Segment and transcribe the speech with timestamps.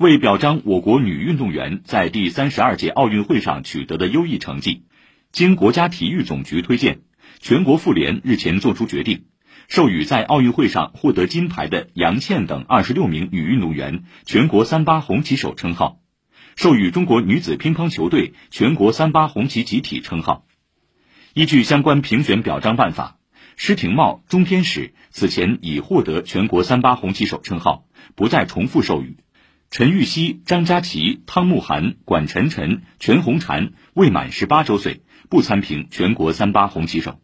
[0.00, 4.84] 为表彰我国女运动员在第三十二届奥运会上取得的优异成绩，
[5.30, 7.00] 经国家体育总局推荐，
[7.38, 9.26] 全国妇联日前作出决定，
[9.68, 16.00] 授予在奥运会上获得金牌的杨倩等二十六名女运动员“全国三八红旗手”称号，
[16.56, 20.46] 授予中国女子乒乓球队“全国三八红旗集体”称号。
[21.34, 23.18] 依据相关评选表彰办法，
[23.56, 29.18] 施廷懋、钟天使此前已获得“全国三八红旗手”称号，不再重复授予。
[29.70, 37.20] 陈玉希、张家琪、汤慕涵、管晨晨、全红婵未满十八周岁，不参评全国三八红旗手。